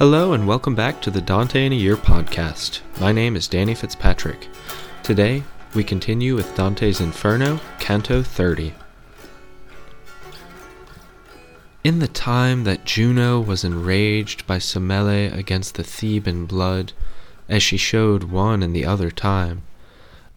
Hello 0.00 0.32
and 0.32 0.48
welcome 0.48 0.74
back 0.74 1.02
to 1.02 1.10
the 1.10 1.20
Dante 1.20 1.66
in 1.66 1.74
a 1.74 1.76
Year 1.76 1.94
podcast. 1.94 2.80
My 2.98 3.12
name 3.12 3.36
is 3.36 3.46
Danny 3.46 3.74
Fitzpatrick. 3.74 4.48
Today, 5.02 5.42
we 5.74 5.84
continue 5.84 6.34
with 6.34 6.56
Dante's 6.56 7.02
Inferno, 7.02 7.60
Canto 7.78 8.22
30. 8.22 8.72
In 11.84 11.98
the 11.98 12.08
time 12.08 12.64
that 12.64 12.86
Juno 12.86 13.40
was 13.40 13.62
enraged 13.62 14.46
by 14.46 14.56
Semele 14.56 15.36
against 15.36 15.74
the 15.74 15.84
Theban 15.84 16.46
blood, 16.46 16.94
as 17.46 17.62
she 17.62 17.76
showed 17.76 18.24
one 18.24 18.62
and 18.62 18.74
the 18.74 18.86
other 18.86 19.10
time, 19.10 19.64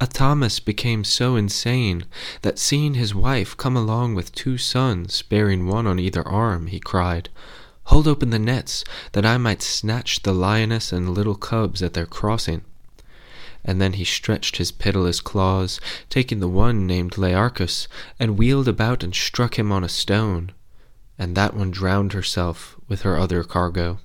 Athamas 0.00 0.58
became 0.58 1.04
so 1.04 1.36
insane 1.36 2.06
that 2.40 2.58
seeing 2.58 2.94
his 2.94 3.14
wife 3.14 3.54
come 3.58 3.76
along 3.76 4.14
with 4.14 4.34
two 4.34 4.56
sons, 4.56 5.20
bearing 5.20 5.66
one 5.66 5.86
on 5.86 5.98
either 5.98 6.26
arm, 6.26 6.68
he 6.68 6.80
cried, 6.80 7.28
Hold 7.90 8.06
open 8.06 8.30
the 8.30 8.38
nets, 8.38 8.84
that 9.14 9.26
I 9.26 9.36
might 9.36 9.60
snatch 9.60 10.22
the 10.22 10.32
lioness 10.32 10.92
and 10.92 11.12
little 11.12 11.34
cubs 11.34 11.82
at 11.82 11.92
their 11.92 12.06
crossing. 12.06 12.62
And 13.64 13.80
then 13.80 13.94
he 13.94 14.04
stretched 14.04 14.58
his 14.58 14.70
pitiless 14.70 15.20
claws, 15.20 15.80
taking 16.08 16.38
the 16.38 16.46
one 16.46 16.86
named 16.86 17.18
Learchus, 17.18 17.88
and 18.20 18.38
wheeled 18.38 18.68
about 18.68 19.02
and 19.02 19.12
struck 19.12 19.58
him 19.58 19.72
on 19.72 19.82
a 19.82 19.88
stone. 19.88 20.52
And 21.18 21.36
that 21.36 21.52
one 21.52 21.72
drowned 21.72 22.12
herself 22.12 22.76
with 22.86 23.02
her 23.02 23.18
other 23.18 23.42
cargo. 23.42 23.98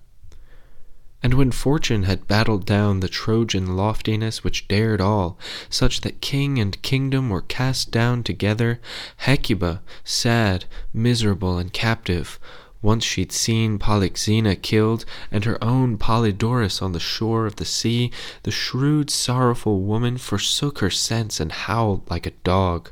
And 1.21 1.35
when 1.35 1.51
fortune 1.51 2.03
had 2.03 2.27
battled 2.27 2.65
down 2.65 3.01
the 3.01 3.07
Trojan 3.07 3.77
loftiness 3.77 4.43
which 4.43 4.67
dared 4.67 4.99
all, 4.99 5.37
such 5.69 6.01
that 6.01 6.21
king 6.21 6.57
and 6.57 6.81
kingdom 6.81 7.29
were 7.29 7.43
cast 7.43 7.91
down 7.91 8.23
together, 8.23 8.79
Hecuba, 9.17 9.83
sad, 10.03 10.65
miserable, 10.91 11.59
and 11.59 11.71
captive, 11.71 12.39
once 12.85 13.03
she'd 13.03 13.31
seen 13.31 13.79
Polyxena 13.79 14.61
killed, 14.61 15.05
and 15.31 15.43
her 15.43 15.61
own 15.63 15.97
Polydorus 15.97 16.83
on 16.83 16.91
the 16.91 16.99
shore 16.99 17.47
of 17.47 17.55
the 17.55 17.65
sea, 17.65 18.11
the 18.43 18.51
shrewd, 18.51 19.09
sorrowful 19.09 19.81
woman 19.81 20.19
forsook 20.19 20.77
her 20.77 20.91
sense 20.91 21.39
and 21.39 21.51
howled 21.51 22.07
like 22.11 22.27
a 22.27 22.37
dog. 22.43 22.91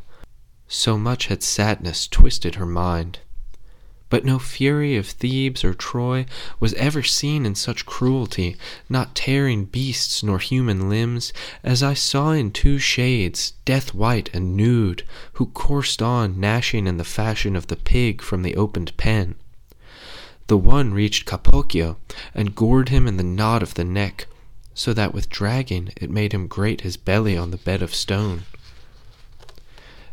So 0.67 0.97
much 0.97 1.27
had 1.27 1.43
sadness 1.43 2.07
twisted 2.07 2.55
her 2.55 2.65
mind. 2.65 3.19
But 4.09 4.25
no 4.25 4.39
fury 4.39 4.95
of 4.95 5.05
Thebes 5.05 5.63
or 5.63 5.75
Troy 5.75 6.25
was 6.59 6.73
ever 6.73 7.03
seen 7.03 7.45
in 7.45 7.53
such 7.53 7.85
cruelty, 7.85 8.57
not 8.89 9.13
tearing 9.13 9.65
beasts 9.65 10.23
nor 10.23 10.39
human 10.39 10.89
limbs, 10.89 11.33
as 11.63 11.83
I 11.83 11.93
saw 11.93 12.31
in 12.31 12.49
two 12.49 12.79
shades, 12.79 13.53
death 13.63 13.93
white 13.93 14.31
and 14.33 14.57
nude, 14.57 15.03
who 15.33 15.45
coursed 15.47 16.01
on, 16.01 16.39
gnashing 16.39 16.87
in 16.87 16.97
the 16.97 17.03
fashion 17.03 17.55
of 17.55 17.67
the 17.67 17.75
pig 17.75 18.23
from 18.23 18.41
the 18.41 18.55
opened 18.55 18.97
pen. 18.97 19.35
The 20.47 20.57
one 20.57 20.93
reached 20.93 21.25
Capocchio, 21.25 21.97
and 22.35 22.55
gored 22.55 22.89
him 22.89 23.07
in 23.07 23.17
the 23.17 23.23
knot 23.23 23.63
of 23.63 23.75
the 23.75 23.83
neck, 23.83 24.27
so 24.73 24.93
that 24.93 25.13
with 25.13 25.29
dragging 25.29 25.91
it 25.95 26.09
made 26.09 26.33
him 26.33 26.47
grate 26.47 26.81
his 26.81 26.97
belly 26.97 27.37
on 27.37 27.51
the 27.51 27.57
bed 27.57 27.81
of 27.81 27.95
stone. 27.95 28.43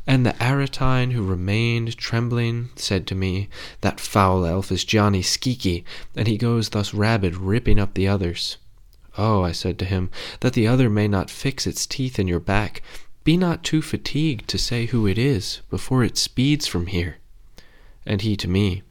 And 0.06 0.24
the 0.24 0.34
Aretine 0.40 1.12
who 1.12 1.22
remained 1.22 1.96
trembling 1.96 2.70
said 2.74 3.06
to 3.08 3.14
me, 3.14 3.48
That 3.80 4.00
foul 4.00 4.44
elf 4.44 4.72
is 4.72 4.84
Gianni 4.84 5.22
Schicchi, 5.22 5.84
and 6.16 6.26
he 6.26 6.36
goes 6.36 6.70
thus 6.70 6.94
rabid, 6.94 7.36
ripping 7.36 7.78
up 7.78 7.94
the 7.94 8.08
others. 8.08 8.56
Oh, 9.18 9.42
I 9.42 9.52
said 9.52 9.78
to 9.80 9.84
him, 9.84 10.10
that 10.40 10.54
the 10.54 10.66
other 10.66 10.88
may 10.88 11.08
not 11.08 11.30
fix 11.30 11.66
its 11.66 11.86
teeth 11.86 12.18
in 12.18 12.28
your 12.28 12.40
back, 12.40 12.82
be 13.24 13.36
not 13.36 13.62
too 13.62 13.82
fatigued 13.82 14.48
to 14.48 14.58
say 14.58 14.86
who 14.86 15.06
it 15.06 15.18
is, 15.18 15.60
before 15.68 16.02
it 16.02 16.16
speeds 16.16 16.66
from 16.66 16.86
here. 16.86 17.18
And 18.06 18.22
he 18.22 18.36
to 18.36 18.48
me, 18.48 18.82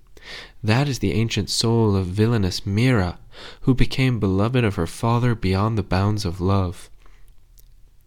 that 0.64 0.88
is 0.88 1.00
the 1.00 1.14
ancient 1.14 1.50
soul 1.50 1.96
of 1.96 2.08
villainous 2.08 2.66
Myrrha, 2.66 3.20
who 3.62 3.74
became 3.74 4.20
beloved 4.20 4.64
of 4.64 4.76
her 4.76 4.88
father 4.88 5.36
beyond 5.36 5.78
the 5.78 5.84
bounds 5.84 6.26
of 6.26 6.42
love. 6.42 6.90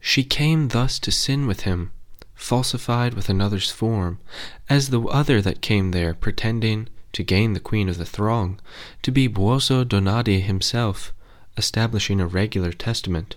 She 0.01 0.25
came 0.25 0.69
thus 0.69 0.99
to 1.01 1.13
sin 1.13 1.47
with 1.47 1.61
him, 1.61 1.93
falsified 2.35 3.15
with 3.15 3.29
another's 3.29 3.71
form, 3.71 4.19
as 4.69 4.91
the 4.91 5.01
other 5.03 5.41
that 5.41 5.63
came 5.63 5.93
there, 5.93 6.13
pretending, 6.13 6.89
to 7.13 7.23
gain 7.23 7.53
the 7.53 7.61
queen 7.61 7.89
of 7.89 7.99
the 7.99 8.05
throng, 8.05 8.59
to 9.03 9.11
be 9.11 9.29
Buoso 9.29 9.85
Donati 9.85 10.41
himself, 10.41 11.13
establishing 11.57 12.21
a 12.21 12.27
regular 12.27 12.73
testament. 12.73 13.37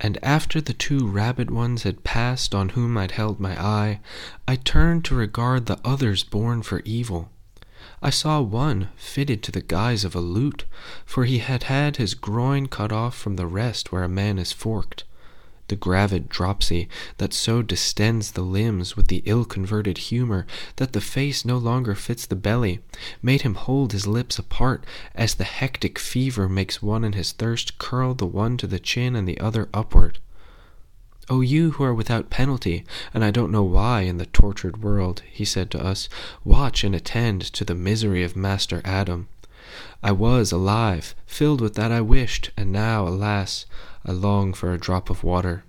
And 0.00 0.18
after 0.22 0.60
the 0.60 0.72
two 0.72 1.06
rabid 1.06 1.50
ones 1.50 1.82
had 1.82 2.02
passed 2.02 2.54
on 2.54 2.70
whom 2.70 2.96
I'd 2.96 3.12
held 3.12 3.38
my 3.38 3.60
eye, 3.60 4.00
I 4.48 4.56
turned 4.56 5.04
to 5.04 5.14
regard 5.14 5.66
the 5.66 5.78
others 5.84 6.24
born 6.24 6.62
for 6.62 6.80
evil. 6.84 7.30
I 8.04 8.10
saw 8.10 8.40
one 8.40 8.88
fitted 8.96 9.44
to 9.44 9.52
the 9.52 9.60
guise 9.60 10.04
of 10.04 10.16
a 10.16 10.20
lute, 10.20 10.64
for 11.06 11.24
he 11.24 11.38
had 11.38 11.62
had 11.64 11.98
his 11.98 12.14
groin 12.14 12.66
cut 12.66 12.90
off 12.90 13.16
from 13.16 13.36
the 13.36 13.46
rest 13.46 13.92
where 13.92 14.02
a 14.02 14.08
man 14.08 14.40
is 14.40 14.50
forked. 14.50 15.04
The 15.68 15.76
gravid 15.76 16.28
dropsy 16.28 16.88
that 17.18 17.32
so 17.32 17.62
distends 17.62 18.32
the 18.32 18.42
limbs 18.42 18.96
with 18.96 19.06
the 19.06 19.22
ill 19.24 19.44
converted 19.44 19.98
humour 19.98 20.46
that 20.76 20.94
the 20.94 21.00
face 21.00 21.44
no 21.44 21.56
longer 21.56 21.94
fits 21.94 22.26
the 22.26 22.34
belly, 22.34 22.80
made 23.22 23.42
him 23.42 23.54
hold 23.54 23.92
his 23.92 24.08
lips 24.08 24.36
apart, 24.36 24.84
as 25.14 25.34
the 25.34 25.44
hectic 25.44 25.96
fever 25.96 26.48
makes 26.48 26.82
one 26.82 27.04
in 27.04 27.12
his 27.12 27.30
thirst 27.30 27.78
curl 27.78 28.14
the 28.14 28.26
one 28.26 28.56
to 28.56 28.66
the 28.66 28.80
chin 28.80 29.14
and 29.14 29.28
the 29.28 29.38
other 29.38 29.68
upward. 29.72 30.18
O 31.30 31.40
you 31.40 31.72
who 31.72 31.84
are 31.84 31.94
without 31.94 32.30
penalty, 32.30 32.84
and 33.14 33.24
I 33.24 33.30
don't 33.30 33.52
know 33.52 33.62
why 33.62 34.00
in 34.02 34.18
the 34.18 34.26
tortured 34.26 34.82
world, 34.82 35.22
he 35.30 35.44
said 35.44 35.70
to 35.70 35.84
us, 35.84 36.08
watch 36.44 36.84
and 36.84 36.94
attend 36.94 37.42
to 37.52 37.64
the 37.64 37.74
misery 37.74 38.24
of 38.24 38.36
Master 38.36 38.82
Adam. 38.84 39.28
I 40.02 40.12
was 40.12 40.52
alive, 40.52 41.14
filled 41.26 41.60
with 41.60 41.74
that 41.74 41.92
I 41.92 42.00
wished, 42.00 42.50
and 42.56 42.72
now, 42.72 43.06
alas, 43.06 43.66
I 44.04 44.12
long 44.12 44.52
for 44.52 44.72
a 44.72 44.78
drop 44.78 45.10
of 45.10 45.22
water 45.22 45.64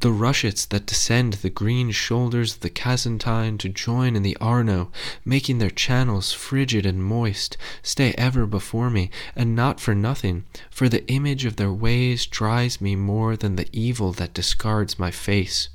the 0.00 0.10
rushets 0.10 0.64
that 0.64 0.86
descend 0.86 1.34
the 1.34 1.50
green 1.50 1.90
shoulders 1.90 2.54
of 2.54 2.60
the 2.60 2.70
Casentine 2.70 3.58
to 3.58 3.68
join 3.68 4.16
in 4.16 4.22
the 4.22 4.36
Arno, 4.40 4.90
making 5.26 5.58
their 5.58 5.70
channels 5.70 6.32
frigid 6.32 6.86
and 6.86 7.04
moist, 7.04 7.58
stay 7.82 8.14
ever 8.16 8.46
before 8.46 8.88
me, 8.88 9.10
and 9.36 9.54
not 9.54 9.78
for 9.78 9.94
nothing, 9.94 10.44
for 10.70 10.88
the 10.88 11.06
image 11.08 11.44
of 11.44 11.56
their 11.56 11.72
ways 11.72 12.24
tries 12.24 12.80
me 12.80 12.96
more 12.96 13.36
than 13.36 13.56
the 13.56 13.68
evil 13.72 14.12
that 14.12 14.32
discards 14.32 14.98
my 14.98 15.10
face. 15.10 15.68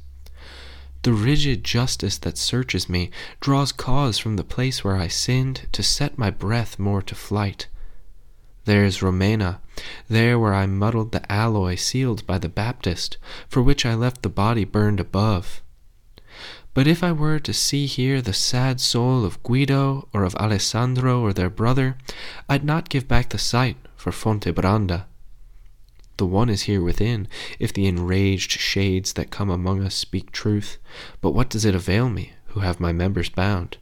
The 1.04 1.14
rigid 1.14 1.64
justice 1.64 2.18
that 2.18 2.36
searches 2.36 2.90
me 2.90 3.12
draws 3.40 3.72
cause 3.72 4.18
from 4.18 4.38
the 4.38 4.44
place 4.44 4.84
where 4.84 4.98
I 4.98 5.08
sinned 5.08 5.68
to 5.72 5.84
set 5.84 6.18
my 6.18 6.32
breath 6.32 6.80
more 6.80 7.04
to 7.04 7.14
flight. 7.14 7.68
There 8.66 8.84
is 8.84 9.00
Romena, 9.00 9.60
there 10.10 10.40
where 10.40 10.54
I 10.54 10.66
muddled 10.66 11.12
the 11.12 11.32
alloy 11.32 11.76
sealed 11.76 12.26
by 12.26 12.40
the 12.40 12.50
Baptist, 12.50 13.18
for 13.48 13.62
which 13.62 13.86
I 13.86 13.94
left 13.94 14.24
the 14.24 14.30
body 14.30 14.66
burned 14.66 15.00
above. 15.00 15.62
But 16.74 16.88
if 16.88 17.04
I 17.04 17.12
were 17.12 17.40
to 17.40 17.54
see 17.54 17.86
here 17.86 18.22
the 18.22 18.34
sad 18.34 18.82
soul 18.82 19.24
of 19.24 19.42
Guido 19.44 20.10
or 20.14 20.24
of 20.24 20.36
Alessandro 20.36 21.22
or 21.22 21.32
their 21.32 21.50
brother, 21.50 21.98
I'd 22.50 22.66
not 22.66 22.90
give 22.90 23.08
back 23.08 23.30
the 23.30 23.38
sight 23.38 23.78
for 23.96 24.12
Fontebranda. 24.12 25.06
The 26.18 26.26
one 26.26 26.50
is 26.50 26.64
here 26.64 26.82
within, 26.82 27.28
if 27.60 27.72
the 27.72 27.88
enraged 27.88 28.52
shades 28.52 29.14
that 29.14 29.32
come 29.32 29.50
among 29.50 29.84
us 29.84 29.96
speak 29.96 30.32
truth, 30.32 30.78
but 31.22 31.32
what 31.32 31.50
does 31.50 31.66
it 31.66 31.76
avail 31.76 32.10
me, 32.10 32.34
who 32.48 32.62
have 32.62 32.80
my 32.80 32.92
members 32.92 33.30
bound? 33.30 33.78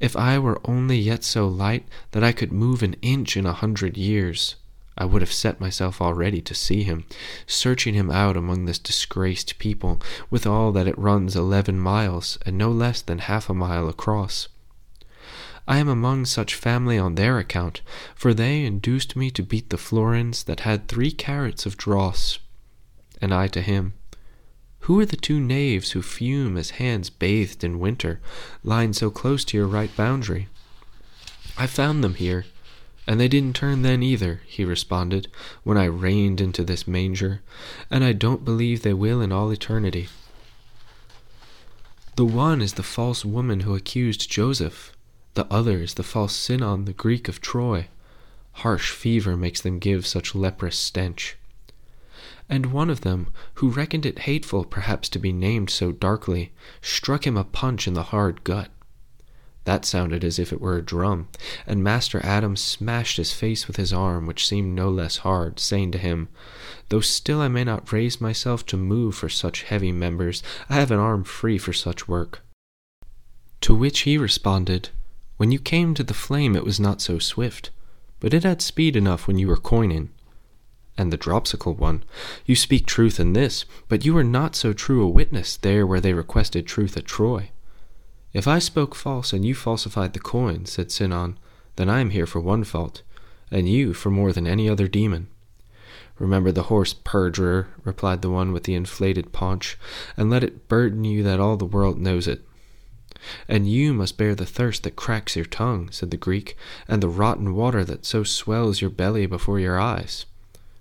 If 0.00 0.16
I 0.16 0.38
were 0.38 0.60
only 0.64 0.98
yet 0.98 1.24
so 1.24 1.48
light 1.48 1.86
that 2.12 2.22
I 2.22 2.32
could 2.32 2.52
move 2.52 2.82
an 2.82 2.94
inch 3.02 3.36
in 3.36 3.46
a 3.46 3.52
hundred 3.52 3.96
years, 3.96 4.54
I 4.96 5.04
would 5.04 5.22
have 5.22 5.32
set 5.32 5.60
myself 5.60 6.00
already 6.00 6.40
to 6.40 6.54
see 6.54 6.82
him, 6.82 7.04
searching 7.46 7.94
him 7.94 8.10
out 8.10 8.36
among 8.36 8.64
this 8.64 8.78
disgraced 8.78 9.58
people, 9.58 10.00
with 10.30 10.46
all 10.46 10.72
that 10.72 10.88
it 10.88 10.98
runs 10.98 11.36
eleven 11.36 11.78
miles, 11.78 12.38
and 12.44 12.56
no 12.58 12.70
less 12.70 13.00
than 13.02 13.18
half 13.18 13.48
a 13.48 13.54
mile 13.54 13.88
across. 13.88 14.48
I 15.68 15.78
am 15.78 15.88
among 15.88 16.24
such 16.24 16.54
family 16.54 16.98
on 16.98 17.14
their 17.14 17.38
account, 17.38 17.82
for 18.14 18.32
they 18.32 18.64
induced 18.64 19.16
me 19.16 19.30
to 19.32 19.42
beat 19.42 19.70
the 19.70 19.76
florins 19.76 20.44
that 20.44 20.60
had 20.60 20.88
three 20.88 21.12
carats 21.12 21.66
of 21.66 21.76
dross. 21.76 22.38
And 23.20 23.34
I 23.34 23.48
to 23.48 23.60
him, 23.60 23.94
who 24.88 24.98
are 24.98 25.04
the 25.04 25.16
two 25.16 25.38
knaves 25.38 25.90
who 25.90 26.00
fume 26.00 26.56
as 26.56 26.70
hands 26.70 27.10
bathed 27.10 27.62
in 27.62 27.78
winter, 27.78 28.18
lying 28.64 28.94
so 28.94 29.10
close 29.10 29.44
to 29.44 29.54
your 29.54 29.66
right 29.66 29.94
boundary? 29.94 30.48
I 31.58 31.66
found 31.66 32.02
them 32.02 32.14
here, 32.14 32.46
and 33.06 33.20
they 33.20 33.28
didn't 33.28 33.54
turn 33.54 33.82
then 33.82 34.02
either, 34.02 34.40
he 34.46 34.64
responded, 34.64 35.28
when 35.62 35.76
I 35.76 35.84
reined 35.84 36.40
into 36.40 36.64
this 36.64 36.88
manger, 36.88 37.42
and 37.90 38.02
I 38.02 38.14
don't 38.14 38.46
believe 38.46 38.80
they 38.80 38.94
will 38.94 39.20
in 39.20 39.30
all 39.30 39.50
eternity. 39.50 40.08
The 42.16 42.24
one 42.24 42.62
is 42.62 42.72
the 42.72 42.82
false 42.82 43.26
woman 43.26 43.60
who 43.60 43.74
accused 43.74 44.30
Joseph, 44.30 44.96
the 45.34 45.46
other 45.52 45.80
is 45.82 45.94
the 45.94 46.02
false 46.02 46.34
Sinon, 46.34 46.86
the 46.86 46.94
Greek 46.94 47.28
of 47.28 47.42
Troy. 47.42 47.88
Harsh 48.52 48.90
fever 48.90 49.36
makes 49.36 49.60
them 49.60 49.80
give 49.80 50.06
such 50.06 50.34
leprous 50.34 50.78
stench 50.78 51.36
and 52.48 52.66
one 52.66 52.90
of 52.90 53.02
them, 53.02 53.28
who 53.54 53.68
reckoned 53.68 54.06
it 54.06 54.20
hateful 54.20 54.64
perhaps 54.64 55.08
to 55.08 55.18
be 55.18 55.32
named 55.32 55.70
so 55.70 55.92
darkly, 55.92 56.52
struck 56.80 57.26
him 57.26 57.36
a 57.36 57.44
punch 57.44 57.86
in 57.86 57.94
the 57.94 58.04
hard 58.04 58.42
gut. 58.44 58.70
That 59.64 59.84
sounded 59.84 60.24
as 60.24 60.38
if 60.38 60.50
it 60.50 60.62
were 60.62 60.78
a 60.78 60.82
drum, 60.82 61.28
and 61.66 61.84
Master 61.84 62.24
Adam 62.24 62.56
smashed 62.56 63.18
his 63.18 63.34
face 63.34 63.66
with 63.66 63.76
his 63.76 63.92
arm, 63.92 64.24
which 64.24 64.48
seemed 64.48 64.74
no 64.74 64.88
less 64.88 65.18
hard, 65.18 65.60
saying 65.60 65.92
to 65.92 65.98
him, 65.98 66.28
Though 66.88 67.02
still 67.02 67.42
I 67.42 67.48
may 67.48 67.64
not 67.64 67.92
raise 67.92 68.18
myself 68.18 68.64
to 68.66 68.78
move 68.78 69.14
for 69.14 69.28
such 69.28 69.64
heavy 69.64 69.92
members, 69.92 70.42
I 70.70 70.76
have 70.76 70.90
an 70.90 70.98
arm 70.98 71.22
free 71.22 71.58
for 71.58 71.74
such 71.74 72.08
work. 72.08 72.40
To 73.60 73.74
which 73.74 74.00
he 74.00 74.16
responded, 74.16 74.88
When 75.36 75.52
you 75.52 75.58
came 75.58 75.92
to 75.92 76.02
the 76.02 76.14
flame 76.14 76.56
it 76.56 76.64
was 76.64 76.80
not 76.80 77.02
so 77.02 77.18
swift, 77.18 77.70
but 78.20 78.32
it 78.32 78.44
had 78.44 78.62
speed 78.62 78.96
enough 78.96 79.26
when 79.26 79.38
you 79.38 79.48
were 79.48 79.56
coining. 79.58 80.08
And 80.98 81.12
the 81.12 81.16
dropsical 81.16 81.76
one, 81.76 82.02
You 82.44 82.56
speak 82.56 82.84
truth 82.84 83.20
in 83.20 83.32
this, 83.32 83.64
but 83.86 84.04
you 84.04 84.16
are 84.18 84.24
not 84.24 84.56
so 84.56 84.72
true 84.72 85.02
a 85.04 85.08
witness 85.08 85.56
there 85.56 85.86
where 85.86 86.00
they 86.00 86.12
requested 86.12 86.66
truth 86.66 86.96
at 86.96 87.04
Troy. 87.04 87.50
If 88.32 88.48
I 88.48 88.58
spoke 88.58 88.96
false 88.96 89.32
and 89.32 89.44
you 89.46 89.54
falsified 89.54 90.12
the 90.12 90.18
coin, 90.18 90.66
said 90.66 90.90
Sinon, 90.90 91.38
then 91.76 91.88
I 91.88 92.00
am 92.00 92.10
here 92.10 92.26
for 92.26 92.40
one 92.40 92.64
fault, 92.64 93.02
and 93.48 93.68
you 93.68 93.94
for 93.94 94.10
more 94.10 94.32
than 94.32 94.48
any 94.48 94.68
other 94.68 94.88
demon. 94.88 95.28
Remember 96.18 96.50
the 96.50 96.64
horse, 96.64 96.94
perjurer, 96.94 97.68
replied 97.84 98.20
the 98.20 98.30
one 98.30 98.52
with 98.52 98.64
the 98.64 98.74
inflated 98.74 99.32
paunch, 99.32 99.78
and 100.16 100.28
let 100.28 100.42
it 100.42 100.66
burden 100.66 101.04
you 101.04 101.22
that 101.22 101.38
all 101.38 101.56
the 101.56 101.64
world 101.64 102.00
knows 102.00 102.26
it. 102.26 102.44
And 103.46 103.70
you 103.70 103.94
must 103.94 104.18
bear 104.18 104.34
the 104.34 104.44
thirst 104.44 104.82
that 104.82 104.96
cracks 104.96 105.36
your 105.36 105.44
tongue, 105.44 105.90
said 105.92 106.10
the 106.10 106.16
Greek, 106.16 106.56
and 106.88 107.00
the 107.00 107.08
rotten 107.08 107.54
water 107.54 107.84
that 107.84 108.04
so 108.04 108.24
swells 108.24 108.80
your 108.80 108.90
belly 108.90 109.26
before 109.26 109.60
your 109.60 109.78
eyes. 109.78 110.26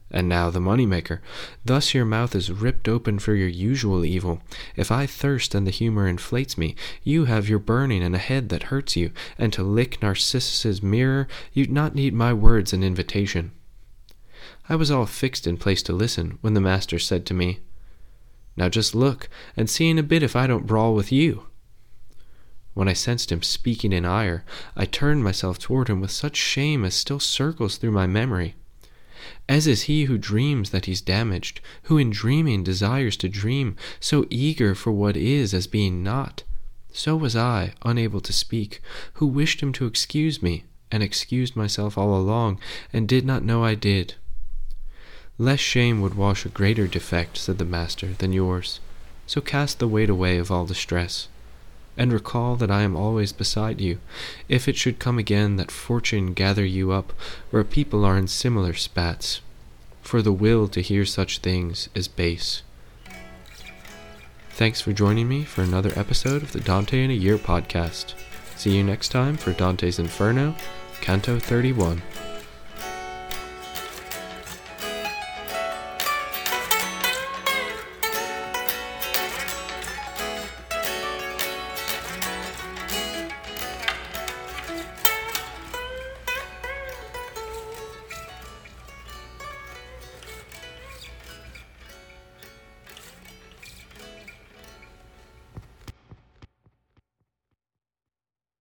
And 0.09 0.29
now 0.29 0.49
the 0.49 0.61
money 0.61 0.85
maker. 0.85 1.21
Thus 1.65 1.93
your 1.93 2.05
mouth 2.05 2.33
is 2.33 2.49
ripped 2.49 2.87
open 2.87 3.19
for 3.19 3.35
your 3.35 3.49
usual 3.49 4.05
evil. 4.05 4.41
If 4.77 4.89
I 4.89 5.05
thirst 5.05 5.53
and 5.53 5.67
the 5.67 5.71
humor 5.71 6.07
inflates 6.07 6.57
me, 6.57 6.75
you 7.03 7.25
have 7.25 7.49
your 7.49 7.59
burning 7.59 8.01
and 8.01 8.15
a 8.15 8.19
head 8.19 8.47
that 8.49 8.63
hurts 8.63 8.95
you, 8.95 9.11
and 9.37 9.51
to 9.51 9.63
lick 9.63 10.01
Narcissus's 10.01 10.81
mirror, 10.81 11.27
you'd 11.51 11.71
not 11.71 11.93
need 11.93 12.13
my 12.13 12.31
words 12.31 12.71
and 12.71 12.85
invitation. 12.85 13.51
I 14.69 14.75
was 14.75 14.89
all 14.89 15.05
fixed 15.05 15.45
in 15.45 15.57
place 15.57 15.83
to 15.83 15.93
listen, 15.93 16.37
when 16.39 16.53
the 16.53 16.61
master 16.61 16.99
said 16.99 17.25
to 17.25 17.33
me, 17.33 17.59
Now 18.55 18.69
just 18.69 18.95
look, 18.95 19.27
and 19.57 19.69
see 19.69 19.89
in 19.89 19.97
a 19.97 20.03
bit 20.03 20.23
if 20.23 20.37
I 20.37 20.47
don't 20.47 20.67
brawl 20.67 20.95
with 20.95 21.11
you. 21.11 21.47
When 22.73 22.87
I 22.87 22.93
sensed 22.93 23.31
him 23.31 23.41
speaking 23.41 23.91
in 23.91 24.05
ire, 24.05 24.45
I 24.75 24.85
turned 24.85 25.23
myself 25.23 25.59
toward 25.59 25.89
him 25.89 25.99
with 25.99 26.11
such 26.11 26.37
shame 26.37 26.85
as 26.85 26.95
still 26.95 27.19
circles 27.19 27.75
through 27.75 27.91
my 27.91 28.07
memory 28.07 28.55
as 29.47 29.67
is 29.67 29.83
he 29.83 30.05
who 30.05 30.17
dreams 30.17 30.69
that 30.71 30.85
he's 30.85 31.01
damaged, 31.01 31.61
who 31.83 31.97
in 31.97 32.09
dreaming 32.09 32.63
desires 32.63 33.17
to 33.17 33.29
dream, 33.29 33.75
so 33.99 34.25
eager 34.29 34.75
for 34.75 34.91
what 34.91 35.17
is 35.17 35.53
as 35.53 35.67
being 35.67 36.03
not. 36.03 36.43
So 36.91 37.15
was 37.15 37.35
I, 37.35 37.73
unable 37.83 38.21
to 38.21 38.33
speak, 38.33 38.81
who 39.13 39.27
wished 39.27 39.61
him 39.61 39.73
to 39.73 39.85
excuse 39.85 40.41
me, 40.41 40.63
and 40.91 41.03
excused 41.03 41.55
myself 41.55 41.97
all 41.97 42.15
along, 42.15 42.59
and 42.91 43.07
did 43.07 43.25
not 43.25 43.43
know 43.43 43.63
I 43.63 43.75
did. 43.75 44.15
Less 45.37 45.59
shame 45.59 46.01
would 46.01 46.15
wash 46.15 46.45
a 46.45 46.49
greater 46.49 46.87
defect, 46.87 47.37
said 47.37 47.57
the 47.57 47.65
master, 47.65 48.13
than 48.13 48.33
yours. 48.33 48.79
So 49.27 49.41
cast 49.41 49.79
the 49.79 49.87
weight 49.87 50.09
away 50.09 50.37
of 50.37 50.49
all 50.49 50.65
distress 50.65 51.27
and 51.97 52.13
recall 52.13 52.55
that 52.55 52.71
I 52.71 52.83
am 52.83 52.95
always 52.95 53.33
beside 53.33 53.81
you, 53.81 53.99
if 54.47 54.67
it 54.67 54.77
should 54.77 54.99
come 54.99 55.17
again 55.17 55.57
that 55.57 55.71
fortune 55.71 56.33
gather 56.33 56.65
you 56.65 56.91
up 56.91 57.11
where 57.49 57.63
people 57.63 58.05
are 58.05 58.17
in 58.17 58.27
similar 58.27 58.73
spats. 58.73 59.41
For 60.01 60.21
the 60.21 60.31
will 60.31 60.67
to 60.69 60.81
hear 60.81 61.05
such 61.05 61.39
things 61.39 61.89
is 61.93 62.07
base. 62.07 62.61
Thanks 64.51 64.81
for 64.81 64.93
joining 64.93 65.27
me 65.27 65.43
for 65.43 65.61
another 65.61 65.91
episode 65.95 66.43
of 66.43 66.51
the 66.51 66.59
Dante 66.59 67.03
in 67.03 67.11
a 67.11 67.13
Year 67.13 67.37
podcast. 67.37 68.13
See 68.55 68.75
you 68.75 68.83
next 68.83 69.09
time 69.09 69.37
for 69.37 69.51
Dante's 69.51 69.99
Inferno, 69.99 70.55
Canto 71.01 71.37
31. 71.37 72.01